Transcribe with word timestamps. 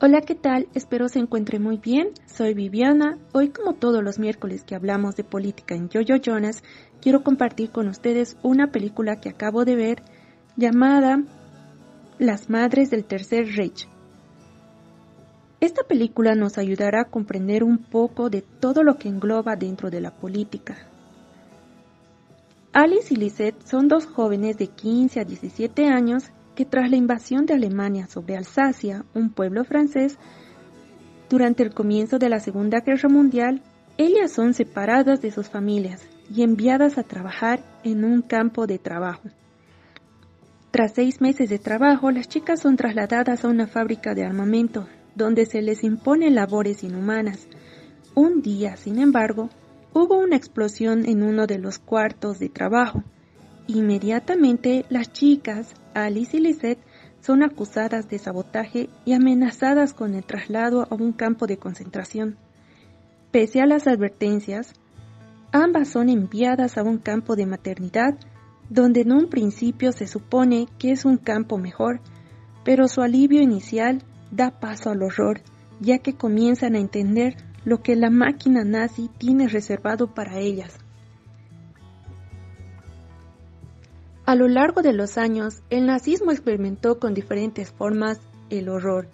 Hola, 0.00 0.22
¿qué 0.22 0.34
tal? 0.34 0.66
Espero 0.74 1.08
se 1.08 1.20
encuentre 1.20 1.60
muy 1.60 1.78
bien. 1.78 2.08
Soy 2.26 2.52
Viviana. 2.52 3.16
Hoy, 3.32 3.50
como 3.50 3.74
todos 3.74 4.02
los 4.02 4.18
miércoles 4.18 4.64
que 4.64 4.74
hablamos 4.74 5.14
de 5.14 5.22
política 5.22 5.76
en 5.76 5.88
Yo-Yo 5.88 6.16
Jonas, 6.16 6.64
quiero 7.00 7.22
compartir 7.22 7.70
con 7.70 7.86
ustedes 7.86 8.36
una 8.42 8.72
película 8.72 9.20
que 9.20 9.28
acabo 9.28 9.64
de 9.64 9.76
ver 9.76 10.02
llamada 10.56 11.22
Las 12.18 12.50
Madres 12.50 12.90
del 12.90 13.04
Tercer 13.04 13.46
Reich. 13.54 13.88
Esta 15.60 15.84
película 15.84 16.34
nos 16.34 16.58
ayudará 16.58 17.02
a 17.02 17.10
comprender 17.10 17.62
un 17.62 17.78
poco 17.78 18.30
de 18.30 18.42
todo 18.42 18.82
lo 18.82 18.96
que 18.96 19.08
engloba 19.08 19.54
dentro 19.54 19.90
de 19.90 20.00
la 20.00 20.10
política. 20.10 20.76
Alice 22.72 23.14
y 23.14 23.16
Lisette 23.16 23.64
son 23.64 23.86
dos 23.86 24.06
jóvenes 24.06 24.58
de 24.58 24.66
15 24.66 25.20
a 25.20 25.24
17 25.24 25.86
años 25.86 26.32
que 26.54 26.64
tras 26.64 26.90
la 26.90 26.96
invasión 26.96 27.46
de 27.46 27.54
Alemania 27.54 28.06
sobre 28.06 28.36
Alsacia, 28.36 29.04
un 29.14 29.30
pueblo 29.30 29.64
francés, 29.64 30.18
durante 31.28 31.62
el 31.62 31.74
comienzo 31.74 32.18
de 32.18 32.28
la 32.28 32.40
Segunda 32.40 32.80
Guerra 32.80 33.08
Mundial, 33.08 33.62
ellas 33.96 34.32
son 34.32 34.54
separadas 34.54 35.20
de 35.20 35.30
sus 35.30 35.48
familias 35.48 36.06
y 36.32 36.42
enviadas 36.42 36.98
a 36.98 37.02
trabajar 37.02 37.60
en 37.82 38.04
un 38.04 38.22
campo 38.22 38.66
de 38.66 38.78
trabajo. 38.78 39.28
Tras 40.70 40.92
seis 40.92 41.20
meses 41.20 41.50
de 41.50 41.58
trabajo, 41.58 42.10
las 42.10 42.28
chicas 42.28 42.60
son 42.60 42.76
trasladadas 42.76 43.44
a 43.44 43.48
una 43.48 43.66
fábrica 43.66 44.14
de 44.14 44.24
armamento, 44.24 44.88
donde 45.14 45.46
se 45.46 45.62
les 45.62 45.84
imponen 45.84 46.34
labores 46.34 46.82
inhumanas. 46.82 47.46
Un 48.14 48.42
día, 48.42 48.76
sin 48.76 48.98
embargo, 48.98 49.50
hubo 49.92 50.18
una 50.18 50.36
explosión 50.36 51.06
en 51.06 51.22
uno 51.22 51.46
de 51.46 51.58
los 51.58 51.78
cuartos 51.78 52.40
de 52.40 52.48
trabajo. 52.48 53.04
Inmediatamente 53.66 54.84
las 54.90 55.12
chicas, 55.12 55.74
Alice 55.94 56.36
y 56.36 56.40
Lisette 56.40 56.84
son 57.20 57.42
acusadas 57.42 58.10
de 58.10 58.18
sabotaje 58.18 58.90
y 59.06 59.14
amenazadas 59.14 59.94
con 59.94 60.14
el 60.14 60.24
traslado 60.24 60.86
a 60.90 60.94
un 60.94 61.12
campo 61.12 61.46
de 61.46 61.56
concentración. 61.56 62.36
Pese 63.30 63.62
a 63.62 63.66
las 63.66 63.86
advertencias, 63.86 64.74
ambas 65.50 65.88
son 65.88 66.10
enviadas 66.10 66.76
a 66.76 66.82
un 66.82 66.98
campo 66.98 67.36
de 67.36 67.46
maternidad 67.46 68.18
donde 68.68 69.00
en 69.00 69.12
un 69.12 69.28
principio 69.30 69.92
se 69.92 70.06
supone 70.06 70.66
que 70.78 70.90
es 70.92 71.06
un 71.06 71.16
campo 71.16 71.56
mejor, 71.56 72.00
pero 72.64 72.86
su 72.88 73.00
alivio 73.00 73.40
inicial 73.40 74.02
da 74.30 74.60
paso 74.60 74.90
al 74.90 75.02
horror, 75.02 75.40
ya 75.80 75.98
que 75.98 76.14
comienzan 76.14 76.74
a 76.74 76.80
entender 76.80 77.36
lo 77.64 77.82
que 77.82 77.96
la 77.96 78.10
máquina 78.10 78.64
nazi 78.64 79.08
tiene 79.16 79.48
reservado 79.48 80.12
para 80.12 80.38
ellas. 80.38 80.83
A 84.26 84.36
lo 84.36 84.48
largo 84.48 84.80
de 84.80 84.94
los 84.94 85.18
años, 85.18 85.62
el 85.68 85.84
nazismo 85.84 86.32
experimentó 86.32 86.98
con 86.98 87.12
diferentes 87.12 87.70
formas 87.70 88.20
el 88.48 88.70
horror, 88.70 89.08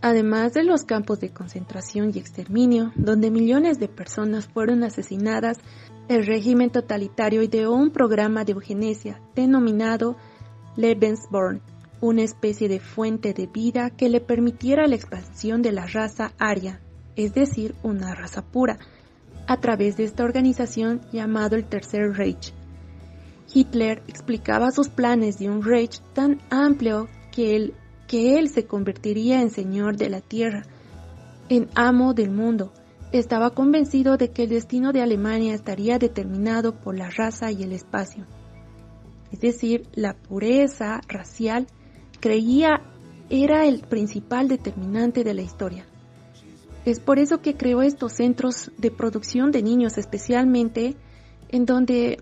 además 0.00 0.52
de 0.52 0.64
los 0.64 0.82
campos 0.82 1.20
de 1.20 1.30
concentración 1.30 2.10
y 2.12 2.18
exterminio, 2.18 2.90
donde 2.96 3.30
millones 3.30 3.78
de 3.78 3.86
personas 3.86 4.48
fueron 4.48 4.82
asesinadas, 4.82 5.58
el 6.08 6.26
régimen 6.26 6.70
totalitario 6.70 7.40
ideó 7.42 7.72
un 7.72 7.92
programa 7.92 8.44
de 8.44 8.50
eugenesia 8.52 9.20
denominado 9.36 10.16
Lebensborn, 10.74 11.60
una 12.00 12.22
especie 12.22 12.68
de 12.68 12.80
fuente 12.80 13.34
de 13.34 13.46
vida 13.46 13.90
que 13.90 14.08
le 14.08 14.20
permitiera 14.20 14.88
la 14.88 14.96
expansión 14.96 15.62
de 15.62 15.70
la 15.70 15.86
raza 15.86 16.32
aria, 16.36 16.80
es 17.14 17.32
decir, 17.32 17.76
una 17.84 18.12
raza 18.16 18.42
pura, 18.42 18.80
a 19.46 19.60
través 19.60 19.96
de 19.96 20.02
esta 20.02 20.24
organización 20.24 21.00
llamado 21.12 21.54
el 21.54 21.64
Tercer 21.64 22.12
Reich 22.14 22.52
Hitler 23.52 24.02
explicaba 24.08 24.70
sus 24.70 24.88
planes 24.88 25.38
de 25.38 25.50
un 25.50 25.62
Reich 25.62 26.00
tan 26.14 26.40
amplio 26.50 27.08
que 27.30 27.56
él, 27.56 27.74
que 28.08 28.38
él 28.38 28.48
se 28.48 28.66
convertiría 28.66 29.42
en 29.42 29.50
señor 29.50 29.96
de 29.96 30.10
la 30.10 30.20
tierra, 30.20 30.62
en 31.48 31.68
amo 31.74 32.14
del 32.14 32.30
mundo. 32.30 32.72
Estaba 33.12 33.50
convencido 33.50 34.16
de 34.16 34.30
que 34.30 34.44
el 34.44 34.50
destino 34.50 34.92
de 34.92 35.02
Alemania 35.02 35.54
estaría 35.54 35.98
determinado 35.98 36.80
por 36.80 36.96
la 36.96 37.10
raza 37.10 37.50
y 37.50 37.62
el 37.62 37.72
espacio. 37.72 38.26
Es 39.30 39.40
decir, 39.40 39.86
la 39.92 40.14
pureza 40.14 41.00
racial 41.08 41.66
creía 42.20 42.82
era 43.28 43.66
el 43.66 43.80
principal 43.80 44.48
determinante 44.48 45.24
de 45.24 45.34
la 45.34 45.42
historia. 45.42 45.86
Es 46.84 47.00
por 47.00 47.18
eso 47.18 47.40
que 47.40 47.56
creó 47.56 47.82
estos 47.82 48.12
centros 48.14 48.70
de 48.76 48.90
producción 48.90 49.52
de 49.52 49.62
niños 49.62 49.98
especialmente 49.98 50.96
en 51.48 51.64
donde 51.64 52.18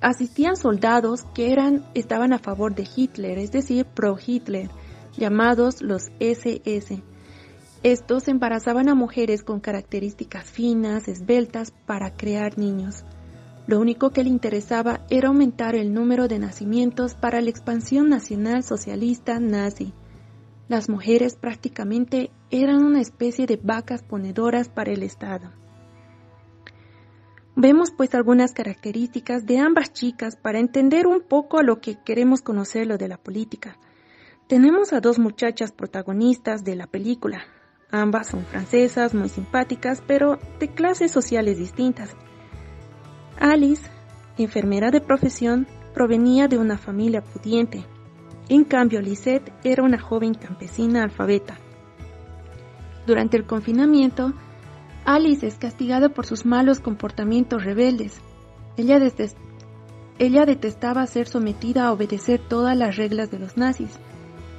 asistían 0.00 0.56
soldados 0.56 1.24
que 1.34 1.52
eran, 1.52 1.84
estaban 1.94 2.32
a 2.32 2.38
favor 2.38 2.74
de 2.74 2.86
Hitler, 2.94 3.38
es 3.38 3.52
decir, 3.52 3.84
pro-Hitler, 3.84 4.70
llamados 5.16 5.82
los 5.82 6.10
SS. 6.20 7.02
Estos 7.82 8.28
embarazaban 8.28 8.88
a 8.88 8.94
mujeres 8.94 9.42
con 9.42 9.60
características 9.60 10.50
finas, 10.50 11.08
esbeltas, 11.08 11.72
para 11.86 12.14
crear 12.14 12.58
niños. 12.58 13.04
Lo 13.68 13.78
único 13.78 14.10
que 14.10 14.24
le 14.24 14.30
interesaba 14.30 15.04
era 15.10 15.28
aumentar 15.28 15.76
el 15.76 15.92
número 15.92 16.26
de 16.26 16.38
nacimientos 16.38 17.14
para 17.14 17.40
la 17.40 17.50
expansión 17.50 18.08
nacional 18.08 18.64
socialista 18.64 19.38
nazi. 19.38 19.92
Las 20.68 20.88
mujeres 20.88 21.36
prácticamente 21.36 22.30
eran 22.50 22.82
una 22.82 23.00
especie 23.00 23.46
de 23.46 23.60
vacas 23.62 24.02
ponedoras 24.02 24.68
para 24.68 24.92
el 24.92 25.02
Estado. 25.02 25.52
Vemos 27.60 27.90
pues 27.90 28.14
algunas 28.14 28.52
características 28.52 29.44
de 29.44 29.58
ambas 29.58 29.92
chicas 29.92 30.36
para 30.36 30.60
entender 30.60 31.08
un 31.08 31.20
poco 31.20 31.58
a 31.58 31.64
lo 31.64 31.80
que 31.80 31.96
queremos 31.96 32.40
conocer 32.40 32.86
lo 32.86 32.98
de 32.98 33.08
la 33.08 33.16
política. 33.16 33.76
Tenemos 34.46 34.92
a 34.92 35.00
dos 35.00 35.18
muchachas 35.18 35.72
protagonistas 35.72 36.62
de 36.62 36.76
la 36.76 36.86
película. 36.86 37.42
Ambas 37.90 38.28
son 38.28 38.44
francesas, 38.44 39.12
muy 39.12 39.28
simpáticas, 39.28 40.04
pero 40.06 40.38
de 40.60 40.68
clases 40.68 41.10
sociales 41.10 41.58
distintas. 41.58 42.14
Alice, 43.40 43.90
enfermera 44.36 44.92
de 44.92 45.00
profesión, 45.00 45.66
provenía 45.94 46.46
de 46.46 46.58
una 46.58 46.78
familia 46.78 47.24
pudiente. 47.24 47.84
En 48.48 48.62
cambio, 48.62 49.00
Lisette 49.00 49.52
era 49.64 49.82
una 49.82 49.98
joven 49.98 50.34
campesina 50.34 51.02
alfabeta. 51.02 51.58
Durante 53.04 53.36
el 53.36 53.46
confinamiento, 53.46 54.32
Alice 55.08 55.46
es 55.46 55.54
castigada 55.54 56.10
por 56.10 56.26
sus 56.26 56.44
malos 56.44 56.80
comportamientos 56.80 57.64
rebeldes. 57.64 58.20
Ella, 58.76 59.00
detestaba 60.44 61.06
ser 61.06 61.26
sometida 61.26 61.86
a 61.86 61.92
obedecer 61.92 62.38
todas 62.46 62.76
las 62.76 62.96
reglas 62.96 63.30
de 63.30 63.38
los 63.38 63.56
nazis. 63.56 63.98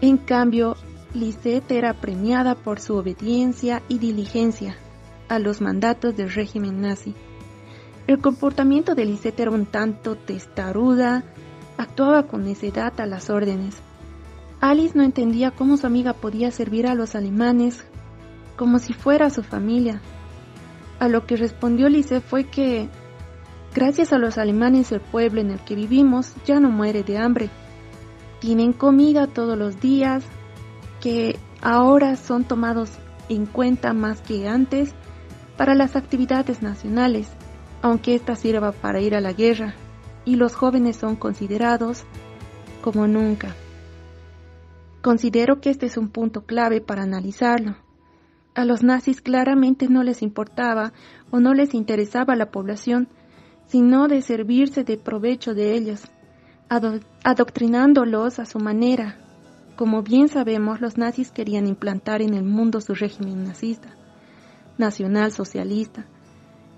En 0.02 0.18
cambio, 0.18 0.76
Lisette 1.14 1.74
era 1.74 1.94
premiada 1.94 2.56
por 2.56 2.80
su 2.80 2.96
obediencia 2.96 3.84
y 3.90 4.00
diligencia 4.00 4.76
a 5.28 5.38
los 5.38 5.62
mandatos 5.62 6.18
del 6.18 6.32
régimen 6.32 6.82
nazi. 6.82 7.14
El 8.08 8.18
comportamiento 8.18 8.96
de 8.96 9.06
Lisette 9.06 9.42
era 9.42 9.52
un 9.52 9.68
tanto 9.68 10.16
testaruda, 10.16 11.26
actuaba 11.78 12.24
con 12.24 12.44
necedad 12.44 13.00
a 13.00 13.06
las 13.06 13.30
órdenes. 13.30 13.76
Alice 14.62 14.98
no 14.98 15.04
entendía 15.04 15.52
cómo 15.52 15.78
su 15.78 15.86
amiga 15.86 16.14
podía 16.14 16.50
servir 16.50 16.88
a 16.88 16.96
los 16.96 17.14
alemanes 17.14 17.86
como 18.58 18.80
si 18.80 18.94
fuera 18.94 19.30
su 19.30 19.44
familia, 19.44 20.02
a 21.00 21.08
lo 21.08 21.26
que 21.26 21.38
respondió 21.38 21.90
Lice 21.90 22.22
fue 22.22 22.46
que, 22.46 22.90
gracias 23.74 24.14
a 24.14 24.18
los 24.18 24.38
alemanes, 24.38 24.92
el 24.92 25.00
pueblo 25.00 25.42
en 25.42 25.52
el 25.52 25.60
que 25.60 25.76
vivimos 25.76 26.34
ya 26.46 26.60
no 26.60 26.70
muere 26.70 27.04
de 27.04 27.18
hambre. 27.18 27.50
Tienen 28.40 28.74
comida 28.74 29.28
todos 29.28 29.58
los 29.58 29.80
días, 29.80 30.24
que 31.02 31.38
ahora 31.62 32.16
son 32.16 32.44
tomados 32.44 32.92
en 33.30 33.46
cuenta 33.46 33.94
más 33.94 34.22
que 34.22 34.48
antes 34.48 34.94
para 35.58 35.76
las 35.76 35.96
actividades 35.96 36.62
nacionales, 36.62 37.30
aunque 37.82 38.16
ésta 38.16 38.36
sirva 38.36 38.72
para 38.72 39.02
ir 39.02 39.16
a 39.16 39.22
la 39.22 39.34
guerra, 39.34 39.76
y 40.26 40.36
los 40.36 40.56
jóvenes 40.56 40.98
son 40.98 41.16
considerados 41.16 42.04
como 42.82 43.08
nunca. 43.08 43.56
Considero 45.02 45.62
que 45.62 45.70
este 45.70 45.86
es 45.86 45.98
un 45.98 46.10
punto 46.10 46.46
clave 46.46 46.82
para 46.82 47.04
analizarlo. 47.04 47.76
A 48.56 48.66
los 48.66 48.84
nazis 48.84 49.22
claramente 49.22 49.88
no 49.88 50.04
les 50.04 50.22
importaba 50.22 50.92
o 51.32 51.40
no 51.40 51.54
les 51.54 51.74
interesaba 51.74 52.36
la 52.36 52.52
población, 52.52 53.08
sino 53.68 54.08
de 54.08 54.22
servirse 54.22 54.84
de 54.84 54.98
provecho 54.98 55.54
de 55.54 55.76
ellos, 55.76 56.02
adoctrinándolos 57.24 58.40
a 58.40 58.46
su 58.46 58.60
manera. 58.60 59.18
Como 59.76 60.02
bien 60.02 60.28
sabemos, 60.28 60.82
los 60.82 60.98
nazis 60.98 61.32
querían 61.32 61.68
implantar 61.68 62.22
en 62.22 62.34
el 62.34 62.44
mundo 62.44 62.82
su 62.82 62.96
régimen 62.96 63.44
nazista, 63.44 63.96
nacional 64.78 65.32
socialista, 65.32 66.06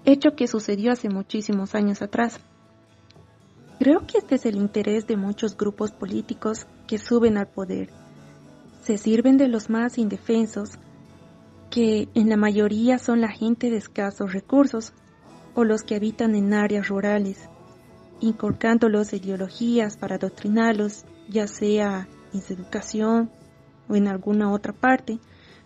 hecho 0.05 0.35
que 0.35 0.47
sucedió 0.47 0.91
hace 0.91 1.09
muchísimos 1.09 1.75
años 1.75 2.01
atrás. 2.01 2.39
Creo 3.79 4.05
que 4.05 4.19
este 4.19 4.35
es 4.35 4.45
el 4.45 4.57
interés 4.57 5.07
de 5.07 5.17
muchos 5.17 5.57
grupos 5.57 5.91
políticos 5.91 6.67
que 6.85 6.97
suben 6.97 7.37
al 7.37 7.47
poder. 7.47 7.89
Se 8.83 8.97
sirven 8.97 9.37
de 9.37 9.47
los 9.47 9.69
más 9.69 9.97
indefensos 9.97 10.77
que 11.71 12.09
en 12.13 12.29
la 12.29 12.35
mayoría 12.35 12.99
son 12.99 13.21
la 13.21 13.29
gente 13.29 13.71
de 13.71 13.77
escasos 13.77 14.33
recursos 14.33 14.93
o 15.55 15.63
los 15.63 15.83
que 15.83 15.95
habitan 15.95 16.35
en 16.35 16.53
áreas 16.53 16.89
rurales, 16.89 17.49
inculcándolos 18.19 19.13
ideologías 19.13 19.95
para 19.97 20.15
adoctrinarlos, 20.15 21.05
ya 21.29 21.47
sea 21.47 22.09
en 22.33 22.41
su 22.41 22.53
educación 22.53 23.31
o 23.87 23.95
en 23.95 24.09
alguna 24.09 24.51
otra 24.51 24.73
parte, 24.73 25.19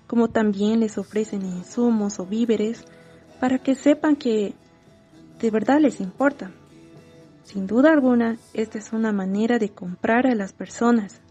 como 0.07 0.29
también 0.29 0.79
les 0.79 0.99
ofrecen 0.99 1.41
insumos 1.41 2.19
o 2.19 2.25
víveres 2.25 2.85
para 3.39 3.57
que 3.57 3.73
sepan 3.73 4.15
que 4.15 4.53
de 5.39 5.51
verdad 5.51 5.79
les 5.81 5.99
importa. 5.99 6.51
Sin 7.43 7.65
duda 7.65 7.91
alguna, 7.91 8.37
esta 8.53 8.77
es 8.77 8.93
una 8.93 9.11
manera 9.11 9.57
de 9.57 9.69
comprar 9.69 10.27
a 10.27 10.35
las 10.35 10.53
personas, 10.53 11.21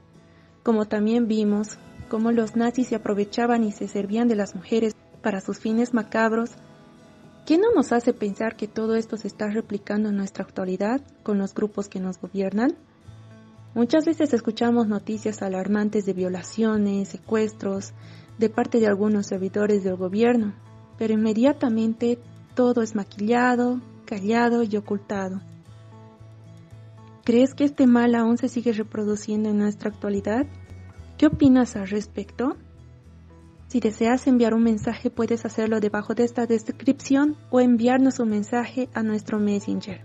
como 0.65 0.87
también 0.87 1.29
vimos 1.29 1.79
cómo 2.15 2.31
los 2.31 2.55
nazis 2.55 2.87
se 2.87 2.95
aprovechaban 2.95 3.65
y 3.65 3.73
se 3.73 3.89
servían 3.89 4.29
de 4.29 4.37
las 4.37 4.55
mujeres 4.55 4.95
para 5.21 5.41
sus 5.41 5.59
fines 5.59 5.95
macabros, 5.95 6.53
¿qué 7.45 7.59
no 7.59 7.73
nos 7.75 7.91
hace 7.91 8.13
pensar 8.13 8.55
que 8.55 8.69
todo 8.69 8.95
esto 8.95 9.17
se 9.17 9.27
está 9.27 9.49
replicando 9.49 10.11
en 10.11 10.17
nuestra 10.19 10.45
actualidad 10.45 11.01
con 11.25 11.39
los 11.39 11.53
grupos 11.55 11.89
que 11.89 11.99
nos 11.99 12.21
gobiernan? 12.21 12.77
Muchas 13.75 14.05
veces 14.05 14.33
escuchamos 14.33 14.87
noticias 14.87 15.43
alarmantes 15.43 16.07
de 16.07 16.13
violaciones, 16.13 17.09
secuestros, 17.09 17.95
de 18.39 18.49
parte 18.49 18.79
de 18.79 18.87
algunos 18.87 19.27
servidores 19.27 19.83
del 19.83 19.97
gobierno, 19.97 20.55
pero 20.97 21.15
inmediatamente 21.15 22.21
todo 22.55 22.83
es 22.83 22.95
maquillado, 22.95 23.81
callado 24.07 24.63
y 24.63 24.77
ocultado. 24.77 25.41
¿Crees 27.25 27.55
que 27.55 27.65
este 27.65 27.89
mal 27.89 28.15
aún 28.15 28.39
se 28.39 28.49
sigue 28.49 28.73
reproduciendo 28.73 29.49
en 29.49 29.59
nuestra 29.59 29.91
actualidad? 29.91 30.47
¿Qué 31.17 31.27
opinas 31.27 31.77
al 31.77 31.89
respecto? 31.89 32.57
Si 33.69 33.79
deseas 33.79 34.27
enviar 34.27 34.53
un 34.53 34.65
mensaje 34.65 35.11
puedes 35.11 35.45
hacerlo 35.45 35.81
debajo 35.81 36.15
de 36.15 36.25
esta 36.25 36.47
descripción 36.47 37.37
o 37.51 37.61
enviarnos 37.61 38.19
un 38.19 38.31
mensaje 38.31 38.89
a 38.95 39.03
nuestro 39.03 39.39
Messenger. 39.39 40.01